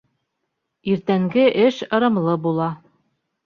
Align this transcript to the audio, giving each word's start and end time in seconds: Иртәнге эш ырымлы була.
Иртәнге 0.93 1.45
эш 1.67 1.79
ырымлы 2.01 2.37
була. 2.49 2.75